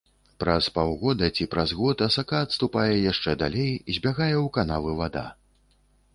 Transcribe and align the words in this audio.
Праз 0.43 0.69
паўгода 0.77 1.29
ці 1.35 1.45
праз 1.51 1.73
год 1.81 1.97
асака 2.07 2.39
адступае 2.47 2.87
яшчэ 3.11 3.37
далей, 3.43 3.71
збягае 4.01 4.33
ў 4.33 4.47
канавы 4.59 4.91
вада. 5.05 5.27